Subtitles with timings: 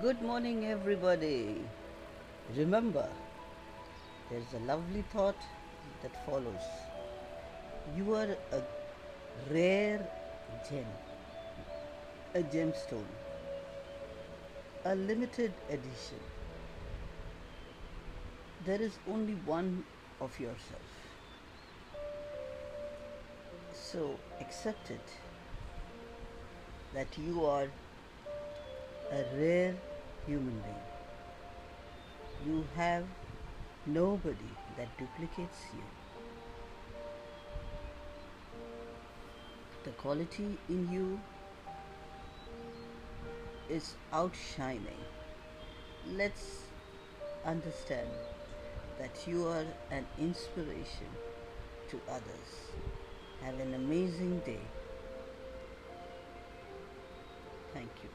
[0.00, 1.56] Good morning, everybody.
[2.56, 3.08] Remember,
[4.30, 5.40] there's a lovely thought
[6.02, 6.66] that follows.
[7.96, 8.60] You are a
[9.50, 10.06] rare
[10.68, 10.86] gem,
[12.34, 13.10] a gemstone,
[14.84, 16.22] a limited edition.
[18.66, 19.84] There is only one
[20.20, 20.94] of yourself.
[23.72, 25.10] So accept it
[26.94, 27.68] that you are
[29.10, 29.74] a rare
[30.28, 30.86] human being.
[32.46, 33.04] You have
[33.86, 35.82] nobody that duplicates you.
[39.84, 41.18] The quality in you
[43.70, 45.02] is outshining.
[46.12, 46.62] Let's
[47.46, 48.08] understand
[48.98, 51.08] that you are an inspiration
[51.90, 52.50] to others.
[53.42, 54.60] Have an amazing day.
[57.72, 58.10] Thank you.